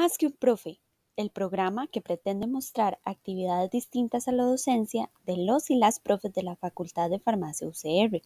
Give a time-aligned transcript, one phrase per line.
[0.00, 0.80] Más que un profe,
[1.16, 6.32] el programa que pretende mostrar actividades distintas a la docencia de los y las profes
[6.32, 8.22] de la Facultad de Farmacia UCR,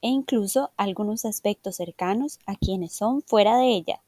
[0.00, 4.00] e incluso algunos aspectos cercanos a quienes son fuera de ella.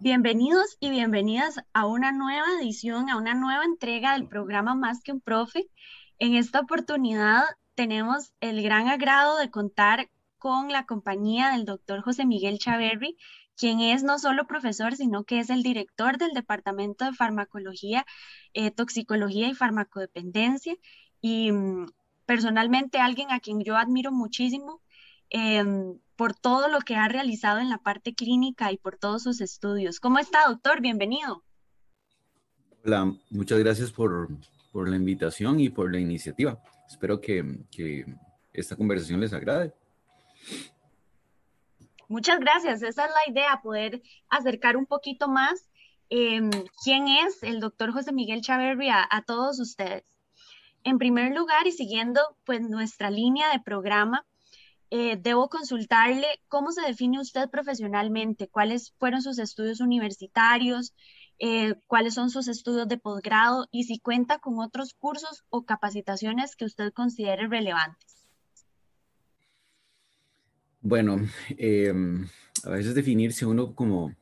[0.00, 5.12] Bienvenidos y bienvenidas a una nueva edición, a una nueva entrega del programa Más que
[5.12, 5.70] un profe.
[6.18, 7.44] En esta oportunidad
[7.74, 13.16] tenemos el gran agrado de contar con la compañía del doctor José Miguel Chaverri,
[13.56, 18.04] quien es no solo profesor, sino que es el director del Departamento de Farmacología,
[18.52, 20.74] eh, Toxicología y Farmacodependencia.
[21.20, 21.86] Y mm,
[22.26, 24.82] personalmente alguien a quien yo admiro muchísimo
[25.30, 29.40] em, por todo lo que ha realizado en la parte clínica y por todos sus
[29.40, 30.00] estudios.
[30.00, 30.80] ¿Cómo está, doctor?
[30.80, 31.42] Bienvenido.
[32.84, 34.28] Hola, muchas gracias por,
[34.72, 36.60] por la invitación y por la iniciativa.
[36.88, 38.06] Espero que,
[38.52, 39.74] esta conversación les agrade.
[42.08, 42.82] Muchas gracias.
[42.82, 45.68] Esa es la idea, poder acercar un poquito más
[46.08, 46.50] em,
[46.84, 50.04] quién es el doctor José Miguel Chaverri a, todos ustedes.
[50.84, 54.24] En primer lugar, y siguiendo pues nuestra línea de programa,
[54.90, 60.94] eh, debo consultarle cómo se define usted profesionalmente, cuáles fueron sus estudios universitarios,
[61.38, 66.54] eh, cuáles son sus estudios de posgrado y si cuenta con otros cursos o capacitaciones
[66.56, 68.26] que usted considere relevantes.
[70.80, 71.16] Bueno,
[71.56, 72.28] em,
[72.64, 74.14] a veces definirse uno como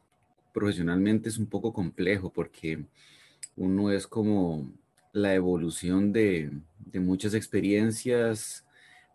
[0.55, 2.85] profesionalmente es un poco complejo porque
[3.57, 4.71] uno es como
[5.13, 6.51] la evolución de,
[6.95, 8.65] muchas experiencias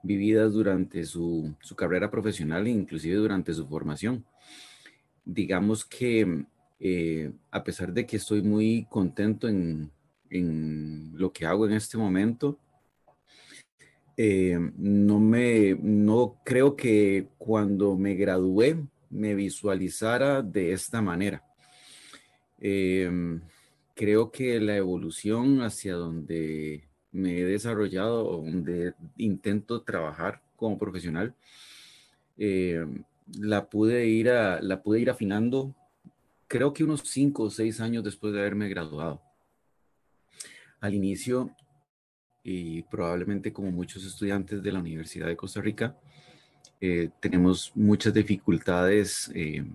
[0.03, 4.25] vividas durante su, su, carrera profesional e inclusive durante su formación.
[5.25, 6.45] Digamos que
[6.79, 9.91] eh, a pesar de que estoy muy contento en,
[10.29, 12.59] lo que hago en este momento,
[14.17, 18.77] eh, no me, no creo que cuando me gradué
[19.09, 21.43] me visualizara de esta manera.
[22.59, 23.09] Eh,
[23.95, 31.33] creo que la evolución hacia donde me he desarrollado donde intento trabajar como profesional,
[32.37, 35.73] la pude ir la pude ir afinando
[36.47, 39.21] creo que unos cinco o seis años después de haberme graduado.
[40.79, 41.51] Al inicio,
[42.43, 45.97] y probablemente como muchos estudiantes de la Universidad de Costa Rica,
[46.79, 49.65] eh, tenemos muchas dificultades eh,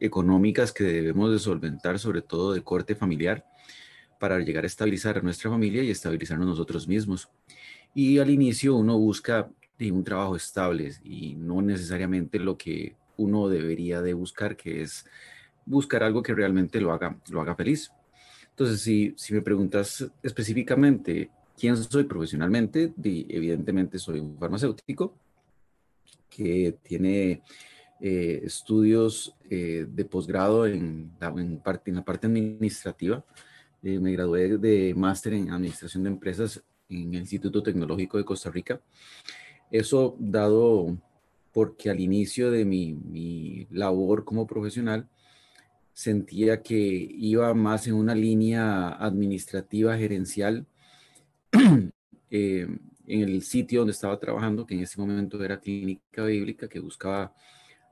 [0.00, 3.44] económicas que debemos de solventar, sobre todo de corte familiar,
[4.18, 7.28] para llegar a estabilizar a nuestra familia y estabilizarnos nosotros mismos.
[7.94, 9.48] Y al inicio uno busca
[9.80, 15.06] un trabajo estable y no necesariamente lo que uno debería de buscar, que es
[15.68, 17.92] buscar algo que realmente lo haga, lo haga feliz.
[18.50, 25.14] Entonces, si, si me preguntas específicamente quién soy profesionalmente, evidentemente soy un farmacéutico
[26.28, 27.42] que tiene
[28.00, 33.24] eh, estudios eh, de posgrado en, en, parte, en la parte administrativa.
[33.82, 38.50] Eh, me gradué de máster en administración de empresas en el Instituto Tecnológico de Costa
[38.50, 38.80] Rica.
[39.70, 40.96] Eso dado
[41.52, 45.08] porque al inicio de mi, mi labor como profesional,
[45.98, 50.64] sentía que iba más en una línea administrativa, gerencial,
[52.30, 52.68] eh,
[53.08, 57.34] en el sitio donde estaba trabajando, que en ese momento era clínica bíblica, que buscaba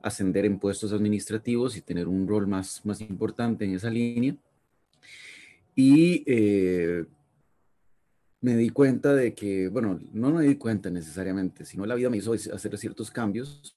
[0.00, 4.37] ascender en puestos administrativos y tener un rol más, más importante en esa línea.
[5.75, 7.06] Y eh,
[8.41, 12.19] me di cuenta de que, bueno, no me di cuenta necesariamente, sino la vida me
[12.19, 13.77] hizo hacer ciertos cambios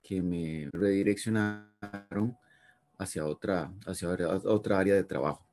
[0.00, 2.38] que me redireccionaron
[2.98, 5.46] hacia otra, hacia otra área de trabajo.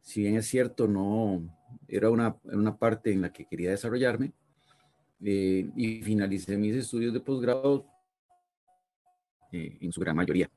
[0.00, 1.42] Si bien es cierto, no
[1.88, 4.32] era una, una parte en la que quería desarrollarme
[5.22, 7.86] eh, y finalicé mis estudios de posgrado
[9.50, 10.50] eh, en su gran mayoría,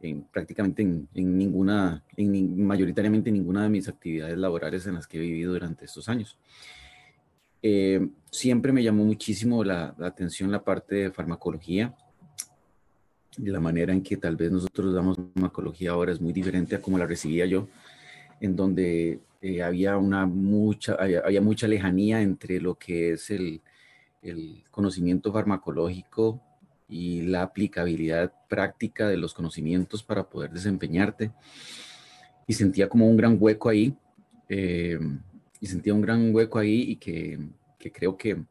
[0.00, 5.20] en, prácticamente en, ninguna, en mayoritariamente ninguna de mis actividades laborales en las que he
[5.20, 6.38] vivido durante estos años.
[7.60, 11.94] Eh, siempre me llamó muchísimo la, la atención la parte de farmacología,
[13.36, 16.98] la manera en que tal vez nosotros damos farmacología ahora es muy diferente a como
[16.98, 17.68] la recibía yo,
[18.40, 23.60] en donde eh, había, una mucha, había, mucha lejanía entre lo que es el,
[24.22, 26.40] el conocimiento farmacológico
[26.88, 31.32] y la aplicabilidad práctica de los conocimientos para poder desempeñarte.
[32.46, 33.94] Y sentía como un gran hueco ahí,
[34.48, 34.98] eh,
[35.60, 37.38] y sentía un gran hueco ahí y que,
[37.78, 38.42] que creo que,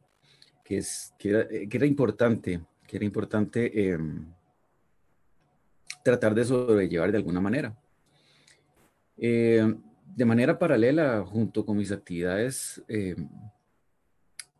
[0.64, 3.98] que, es, que, era, que era importante, que era importante eh,
[6.08, 7.76] tratar de sobrellevar de alguna manera.
[9.18, 9.74] Eh,
[10.16, 13.14] de manera paralela, junto con mis actividades, eh,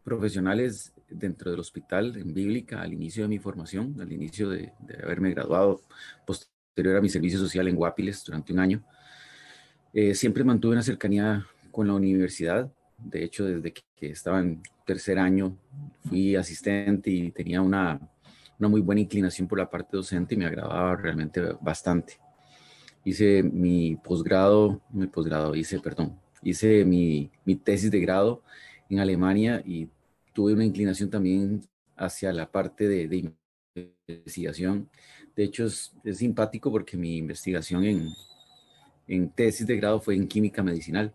[0.05, 4.73] profesionales dentro del hospital en Bíblica al inicio de mi formación, al inicio de,
[5.03, 5.81] haberme graduado,
[6.27, 8.83] posterior a mi servicio social en Guapiles durante un año.
[9.95, 12.71] Eh, siempre mantuve una cercanía con la universidad.
[12.99, 15.57] De hecho, desde que, estaba en tercer año
[16.09, 17.99] fui asistente y tenía una,
[18.59, 22.19] una muy buena inclinación por la parte docente y me agradaba realmente bastante.
[23.05, 28.43] Hice mi posgrado, mi posgrado, hice, perdón, hice mi, mi tesis de grado
[28.91, 29.89] en Alemania y
[30.33, 31.63] tuve una inclinación también
[31.97, 33.33] hacia la parte de, de
[34.09, 34.89] investigación.
[35.37, 38.09] De hecho, es, es, simpático porque mi investigación en,
[39.07, 41.15] en tesis de grado fue en química medicinal,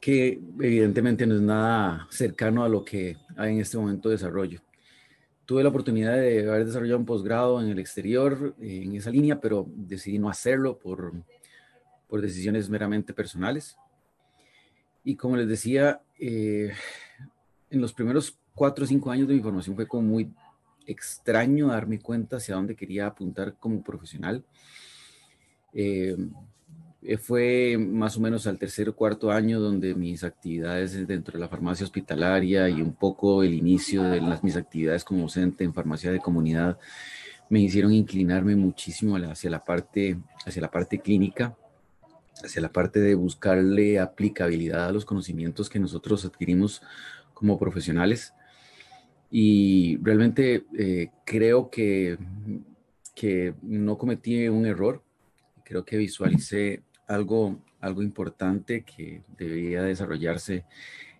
[0.00, 4.60] que evidentemente no es nada cercano a lo que hay en este momento de desarrollo.
[5.48, 9.64] Tuve la oportunidad de haber desarrollado un posgrado en el exterior en esa línea, pero
[9.66, 11.14] decidí no hacerlo por,
[12.06, 13.78] por decisiones meramente personales.
[15.04, 16.70] Y como les decía, eh,
[17.70, 20.30] en los primeros cuatro o cinco años de mi formación fue como muy
[20.84, 24.44] extraño darme cuenta hacia dónde quería apuntar como profesional.
[25.72, 26.14] Eh,
[27.20, 31.48] fue más o menos al tercer o cuarto año donde mis actividades dentro de la
[31.48, 36.10] farmacia hospitalaria y un poco el inicio de las, mis actividades como docente en farmacia
[36.10, 36.78] de comunidad
[37.50, 41.56] me hicieron inclinarme muchísimo hacia la parte, hacia la parte clínica
[42.44, 46.82] hacia la parte de buscarle aplicabilidad a los conocimientos que nosotros adquirimos
[47.34, 48.32] como profesionales.
[49.30, 52.18] Y realmente eh, creo que,
[53.14, 55.02] que no cometí un error,
[55.64, 60.64] creo que visualicé algo, algo importante que debería desarrollarse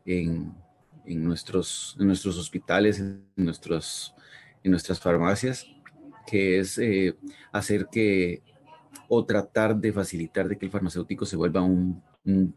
[0.05, 0.55] en,
[1.05, 4.14] en nuestros, en nuestros hospitales, en, nuestros,
[4.62, 5.67] en nuestras farmacias,
[6.26, 7.17] que es eh,
[7.50, 8.43] hacer que
[9.08, 12.02] o tratar de facilitar de que el farmacéutico se vuelva un,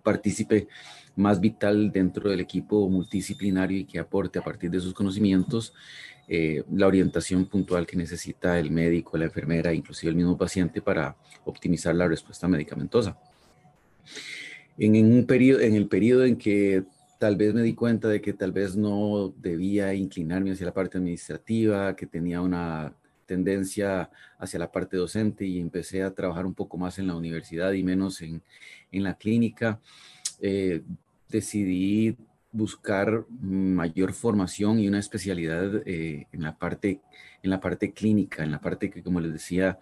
[0.04, 0.68] partícipe
[1.16, 5.74] más vital dentro del equipo multidisciplinario y que aporte a partir de sus conocimientos
[6.34, 11.14] eh, la orientación puntual que necesita el médico, la enfermera, inclusive el mismo paciente para
[11.44, 13.20] optimizar la respuesta medicamentosa.
[14.78, 16.86] En, un periodo, en el periodo en que
[17.20, 21.00] tal vez me di cuenta de que tal vez no debía inclinarme hacia la parte
[21.00, 22.96] administrativa, que tenía una
[23.26, 27.74] tendencia hacia la parte docente y empecé a trabajar un poco más en la universidad
[27.74, 28.42] y menos en,
[28.90, 29.82] en la clínica.
[30.40, 30.82] Eh,
[31.28, 32.16] decidí
[32.52, 37.02] buscar mayor formación y una especialidad eh, en, la parte,
[37.44, 39.80] en la parte clínica, en la parte que, como les decía,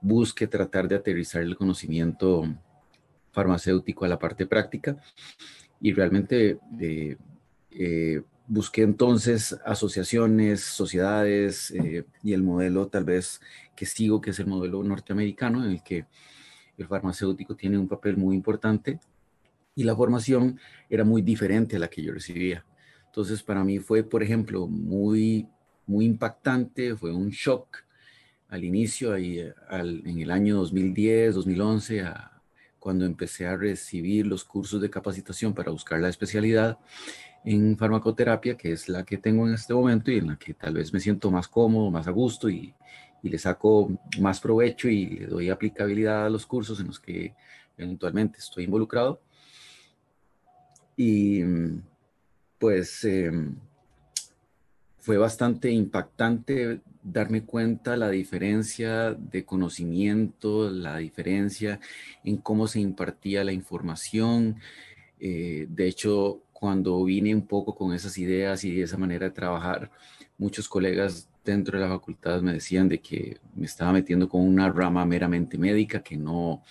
[0.00, 2.44] busque tratar de aterrizar el conocimiento
[3.32, 4.96] farmacéutico a la parte práctica.
[5.80, 6.58] Y realmente
[7.70, 13.40] eh, busqué entonces asociaciones, sociedades eh, y el modelo tal vez
[13.74, 16.06] que sigo, que es el modelo norteamericano, en el que
[16.78, 19.00] el farmacéutico tiene un papel muy importante
[19.74, 20.58] y la formación
[20.90, 22.64] era muy diferente a la que yo recibía.
[23.06, 25.46] Entonces para mí fue, por ejemplo, muy,
[25.86, 27.78] muy impactante, fue un shock
[28.48, 29.38] al inicio, ahí,
[29.70, 32.04] en el año 2010, 2011,
[32.78, 36.78] cuando empecé a recibir los cursos de capacitación para buscar la especialidad
[37.44, 40.74] en farmacoterapia, que es la que tengo en este momento y en la que tal
[40.74, 42.74] vez me siento más cómodo, más a gusto y
[43.22, 43.90] le saco
[44.20, 47.34] más provecho y le doy aplicabilidad a los cursos en los que
[47.78, 49.22] eventualmente estoy involucrado.
[51.04, 51.42] Y
[52.60, 53.56] pues em,
[54.98, 61.80] fue bastante impactante darme cuenta la diferencia de conocimiento, la diferencia
[62.22, 64.60] en cómo se impartía la información.
[65.18, 69.90] Eh, de hecho, cuando vine un poco con esas ideas y esa manera de trabajar,
[70.38, 74.70] muchos colegas dentro de la facultad me decían de que me estaba metiendo con una
[74.70, 76.62] rama meramente médica que no,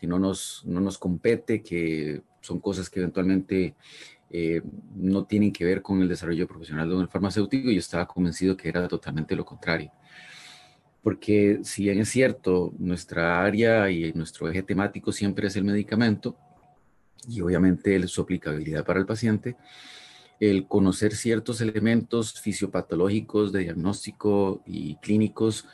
[0.00, 3.74] que no, nos, no nos compete, que son cosas que eventualmente
[4.30, 4.62] eh,
[4.94, 8.56] no tienen que ver con el desarrollo profesional de un farmacéutico y yo estaba convencido
[8.56, 9.90] que era totalmente lo contrario.
[11.02, 16.36] Porque si bien es cierto, nuestra área y nuestro eje temático siempre es el medicamento,
[17.28, 19.56] y obviamente su aplicabilidad para el paciente,
[20.40, 25.66] el conocer ciertos elementos fisiopatológicos de diagnóstico y clínicos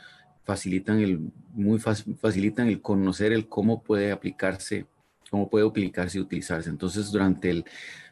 [0.43, 1.19] facilitan el,
[1.53, 4.85] muy facilitan el conocer el cómo puede aplicarse,
[5.31, 6.69] cómo puede aplicarse y utilizarse.
[6.69, 7.65] Entonces, durante el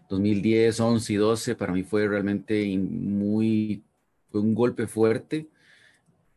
[0.09, 3.83] 2010, 11 y 12, para mí fue realmente muy,
[4.31, 5.47] fue un golpe fuerte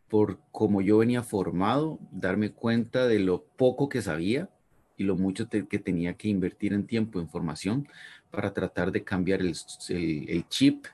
[0.08, 4.50] por cómo yo venía formado, darme cuenta de lo poco que sabía
[4.98, 7.88] y lo mucho que tenía que invertir en tiempo, en formación,
[8.30, 9.54] para tratar de cambiar el,
[9.88, 10.84] el, chip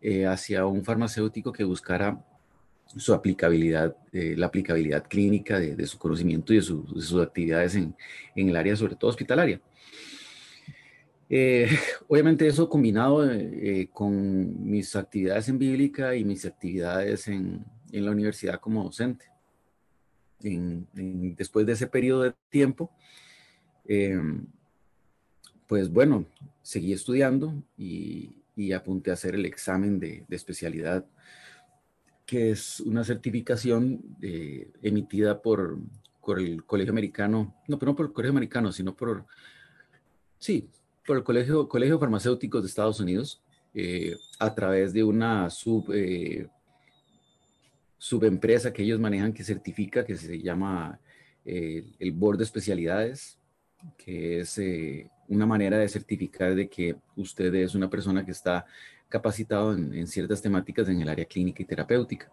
[0.00, 2.24] eh, hacia un farmacéutico que buscara
[2.96, 7.94] su aplicabilidad, eh, la aplicabilidad clínica de, su conocimiento y de, sus actividades en,
[8.34, 9.60] el área, sobre todo hospitalaria.
[11.28, 11.68] Eh,
[12.08, 18.60] obviamente eso combinado eh, con mis actividades en bíblica y mis actividades en, la universidad
[18.60, 19.26] como docente.
[20.40, 22.92] después de ese periodo de tiempo,
[23.84, 24.46] em,
[25.66, 26.24] pues bueno,
[26.62, 28.36] seguí estudiando y,
[28.76, 31.06] apunté a hacer el examen de especialidad,
[32.30, 35.80] que es una certificación eh, emitida por,
[36.24, 39.26] por el Colegio Americano, no, pero no por el Colegio Americano, sino por,
[40.38, 40.68] sí,
[41.04, 43.42] por el Colegio, Colegio Farmacéuticos de Estados Unidos
[43.74, 46.46] eh, a través de una sub, eh,
[47.98, 51.00] subempresa que ellos manejan que certifica, que se llama
[51.44, 53.40] el Board de Especialidades,
[53.96, 54.60] que es
[55.26, 58.66] una manera de certificar de que usted es una persona que está
[59.10, 62.32] capacitado en, ciertas temáticas en el área clínica y terapéutica.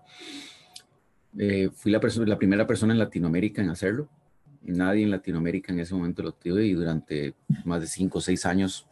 [1.74, 4.07] fui la, la primera persona en Latinoamérica en hacerlo
[4.67, 7.34] nadie en Latinoamérica en ese momento lo tuvo y durante
[7.65, 8.88] más de cinco o seis años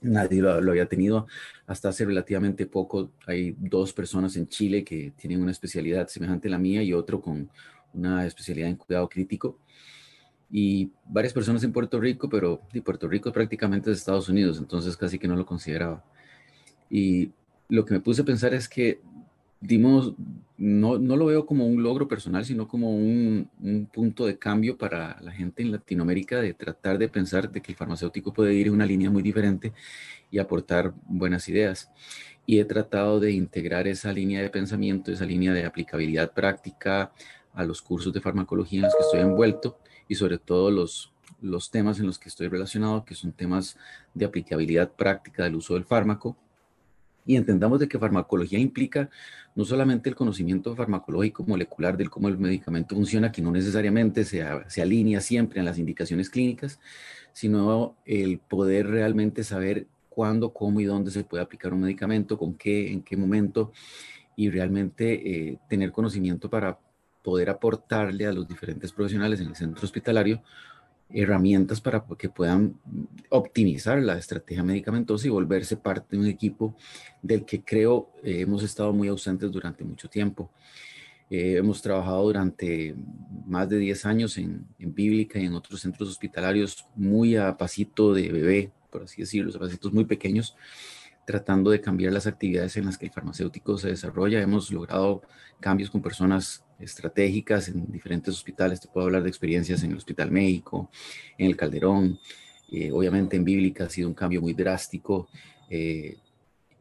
[0.00, 1.26] nadie lo, había tenido.
[1.66, 6.52] Hasta hace relativamente poco hay dos personas en Chile que tienen una especialidad semejante a
[6.52, 7.50] la mía y otro con
[7.92, 9.58] una especialidad en cuidado crítico.
[10.52, 14.96] Y varias personas en Puerto Rico, pero de Puerto Rico prácticamente es Estados Unidos, entonces
[14.96, 16.04] casi que no lo consideraba.
[16.90, 17.30] Y
[17.68, 19.00] lo que me puse a pensar es que
[19.60, 20.14] dimos,
[20.56, 24.76] no, no, lo veo como un logro personal, sino como un, un, punto de cambio
[24.76, 28.68] para la gente en Latinoamérica de tratar de pensar de que el farmacéutico puede ir
[28.68, 29.72] en una línea muy diferente
[30.30, 31.90] y aportar buenas ideas.
[32.46, 37.12] Y he tratado de integrar esa línea de pensamiento, esa línea de aplicabilidad práctica
[37.52, 39.78] a los cursos de farmacología en los que estoy envuelto
[40.08, 43.76] y sobre todo los, los temas en los que estoy relacionado, que son temas
[44.14, 46.36] de aplicabilidad práctica del uso del fármaco,
[47.30, 49.08] y entendamos de que farmacología implica
[49.54, 54.42] no solamente el conocimiento farmacológico molecular del cómo el medicamento funciona, que no necesariamente se,
[54.82, 56.80] alinea siempre en las indicaciones clínicas,
[57.32, 62.54] sino el poder realmente saber cuándo, cómo y dónde se puede aplicar un medicamento, con
[62.54, 63.70] qué, en qué momento,
[64.34, 66.80] y realmente eh, tener conocimiento para
[67.22, 70.42] poder aportarle a los diferentes profesionales en el centro hospitalario
[71.12, 72.74] herramientas para que puedan
[73.28, 76.76] optimizar la estrategia medicamentosa y volverse parte de un equipo
[77.22, 80.50] del que creo eh, hemos estado muy ausentes durante mucho tiempo.
[81.30, 82.94] Eh, hemos trabajado durante
[83.46, 88.12] más de 10 años en, en, Bíblica y en otros centros hospitalarios muy a pasito
[88.12, 90.56] de bebé, por así decirlo, a pasitos muy pequeños,
[91.30, 94.42] tratando de cambiar las actividades en las que el farmacéutico se desarrolla.
[94.42, 95.22] Hemos logrado
[95.60, 98.80] cambios con personas estratégicas en diferentes hospitales.
[98.80, 100.90] Te puedo hablar de experiencias en el Hospital México,
[101.38, 102.18] en el Calderón.
[102.72, 105.28] Eh, obviamente en Bíblica ha sido un cambio muy drástico,
[105.68, 106.16] eh,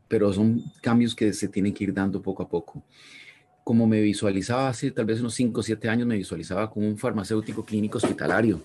[0.07, 2.83] pero son cambios que se tienen que ir dando poco a poco.
[3.63, 6.97] Como me visualizaba hace tal vez unos 5 o 7 años, me visualizaba como un
[6.97, 8.63] farmacéutico clínico hospitalario,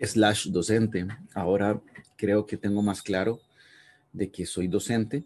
[0.00, 1.06] slash docente.
[1.34, 1.78] Ahora
[2.16, 3.38] creo que tengo más claro
[4.12, 5.24] de que soy docente,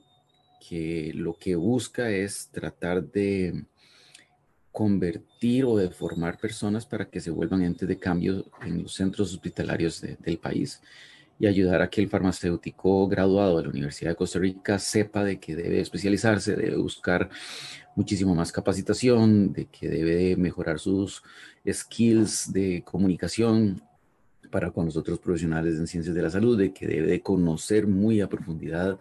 [0.69, 3.65] que lo que busca es tratar de
[4.73, 9.33] convertir o de formar personas para que se vuelvan entes de cambio en los centros
[9.33, 10.83] hospitalarios del país
[11.39, 15.39] y ayudar a que el farmacéutico graduado de la Universidad de Costa Rica sepa de
[15.39, 17.29] que debe especializarse, debe buscar
[17.95, 21.23] muchísimo más capacitación, de que debe mejorar sus
[21.71, 23.83] skills de comunicación
[24.49, 27.87] para con los otros profesionales en ciencias de la salud, de que debe de conocer
[27.87, 28.99] muy a profundidad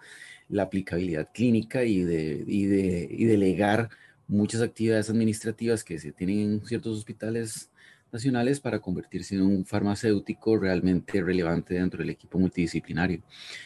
[0.49, 3.89] la aplicabilidad clínica y de, y de delegar
[4.27, 7.69] muchas actividades administrativas que se tienen en ciertos hospitales
[8.11, 13.21] nacionales para convertirse en un farmacéutico realmente relevante dentro del equipo multidisciplinario.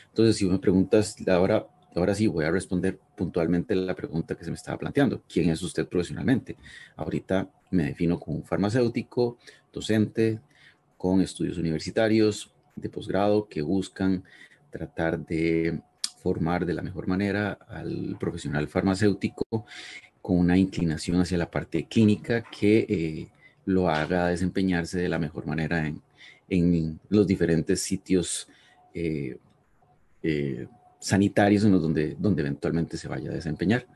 [0.07, 4.49] Entonces, si me preguntas, ahora, ahora sí voy a responder puntualmente la pregunta que se
[4.49, 5.23] me estaba planteando.
[5.31, 6.57] ¿Quién es usted profesionalmente?
[6.95, 9.37] Ahorita me defino como un farmacéutico,
[9.71, 10.39] docente,
[10.99, 14.25] con estudios universitarios de posgrado que buscan
[14.69, 15.79] tratar de
[16.21, 19.65] formar de la mejor manera al profesional farmacéutico
[20.21, 23.27] con una inclinación hacia la parte clínica que eh,
[23.65, 26.01] lo haga desempeñarse de la mejor manera en,
[26.49, 28.49] en los diferentes sitios
[28.93, 29.37] eh,
[30.21, 30.67] eh,
[30.99, 33.87] sanitarios en los donde, donde eventualmente se vaya a desempeñar.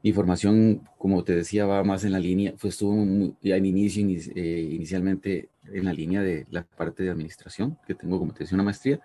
[0.00, 4.02] Mi formación, como te decía, va más en la línea, fue estuvo ya en inicio,
[4.02, 8.64] inicialmente en la línea de la parte de administración, que tengo, como te decía, una
[8.64, 9.00] maestría,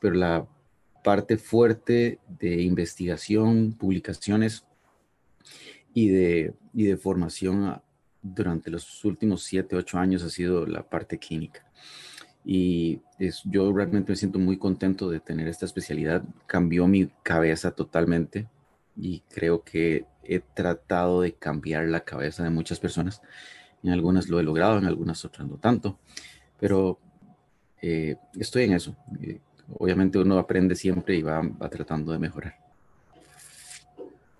[0.00, 0.46] pero la
[1.04, 4.64] parte fuerte de investigación, publicaciones,
[5.94, 7.80] y de, y de formación
[8.22, 11.66] durante los últimos siete, ocho años ha sido la parte clínica.
[12.44, 16.24] Y es, yo realmente me siento muy contento de tener esta especialidad.
[16.46, 18.48] Cambió mi cabeza totalmente
[18.96, 23.22] y creo que he tratado de cambiar la cabeza de muchas personas.
[23.82, 25.98] En algunas lo he logrado, en algunas otras no tanto.
[26.58, 26.98] Pero
[27.80, 28.96] eh, estoy en eso.
[29.20, 29.40] Eh,
[29.78, 32.56] obviamente uno aprende siempre y va, va tratando de mejorar.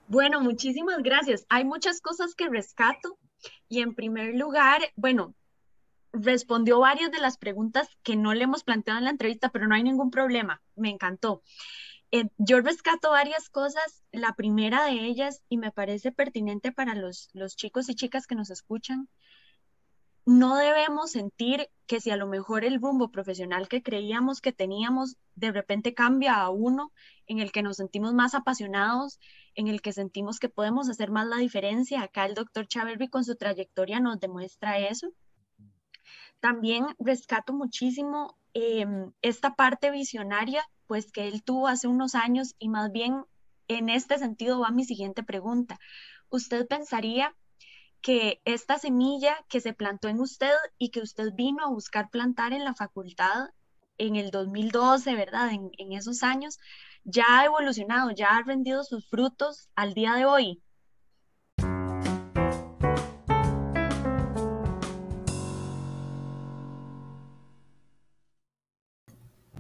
[0.07, 1.47] Bueno, muchísimas gracias.
[1.49, 3.19] Hay muchas cosas que rescato
[3.69, 5.35] y en primer lugar, bueno,
[6.13, 9.75] respondió varias de las preguntas que no le hemos planteado en la entrevista, pero no
[9.75, 10.61] hay ningún problema.
[10.77, 11.43] Me encantó.
[12.11, 14.05] Eh, yo rescato varias cosas.
[14.13, 18.35] La primera de ellas, y me parece pertinente para los, los chicos y chicas que
[18.35, 19.09] nos escuchan,
[20.25, 25.17] no debemos sentir que si a lo mejor el rumbo profesional que creíamos que teníamos
[25.35, 26.93] de repente cambia a uno
[27.27, 29.19] en el que nos sentimos más apasionados,
[29.55, 32.03] en el que sentimos que podemos hacer más la diferencia.
[32.03, 35.13] Acá el doctor Chaverby con su trayectoria nos demuestra eso.
[36.41, 42.69] También rescato muchísimo em, esta parte visionaria, pues que él tuvo hace unos años y
[42.69, 43.25] más bien
[43.69, 45.79] en este sentido va mi siguiente pregunta.
[46.29, 47.35] ¿Usted pensaría
[48.03, 52.53] que esta semilla que se plantó en usted y que usted vino a buscar plantar
[52.53, 53.51] en la facultad
[53.97, 55.51] en el 2012, ¿verdad?
[55.53, 56.59] En, esos años,
[57.05, 60.63] ya ha evolucionado, ya ha rendido sus frutos al día de hoy.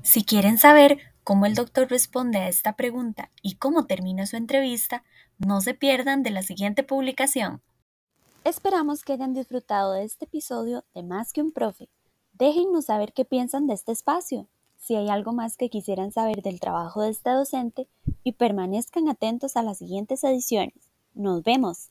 [0.03, 5.05] Si quieren saber cómo el doctor responde a esta pregunta y cómo termina su entrevista,
[5.39, 7.63] no se pierdan de la siguiente publicación.
[8.45, 11.89] Esperamos que hayan disfrutado de este episodio de Más que un profe.
[12.33, 16.59] Déjennos saber qué piensan de este espacio, si hay algo más que quisieran saber del
[16.59, 17.87] trabajo de este docente
[18.25, 20.91] y permanezcan atentos a las siguientes ediciones.
[21.15, 21.91] Nos vemos.